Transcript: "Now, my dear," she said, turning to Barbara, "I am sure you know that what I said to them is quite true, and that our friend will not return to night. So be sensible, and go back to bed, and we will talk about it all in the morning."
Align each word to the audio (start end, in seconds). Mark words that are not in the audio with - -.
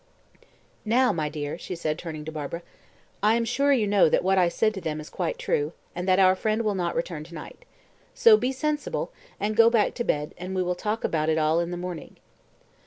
"Now, 0.83 1.13
my 1.13 1.29
dear," 1.29 1.59
she 1.59 1.75
said, 1.75 1.99
turning 1.99 2.25
to 2.25 2.31
Barbara, 2.31 2.63
"I 3.21 3.35
am 3.35 3.45
sure 3.45 3.71
you 3.71 3.85
know 3.85 4.09
that 4.09 4.23
what 4.23 4.39
I 4.39 4.49
said 4.49 4.73
to 4.73 4.81
them 4.81 4.99
is 4.99 5.11
quite 5.11 5.37
true, 5.37 5.73
and 5.93 6.07
that 6.07 6.17
our 6.17 6.35
friend 6.35 6.63
will 6.63 6.73
not 6.73 6.95
return 6.95 7.23
to 7.25 7.35
night. 7.35 7.65
So 8.15 8.35
be 8.35 8.51
sensible, 8.51 9.11
and 9.39 9.55
go 9.55 9.69
back 9.69 9.93
to 9.93 10.03
bed, 10.03 10.33
and 10.39 10.55
we 10.55 10.63
will 10.63 10.73
talk 10.73 11.03
about 11.03 11.29
it 11.29 11.37
all 11.37 11.59
in 11.59 11.69
the 11.69 11.77
morning." 11.77 12.17